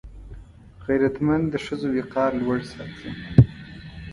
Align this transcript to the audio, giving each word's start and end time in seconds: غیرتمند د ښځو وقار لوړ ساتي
غیرتمند 0.85 1.45
د 1.49 1.55
ښځو 1.65 1.87
وقار 1.97 2.31
لوړ 2.41 2.59
ساتي 2.71 3.09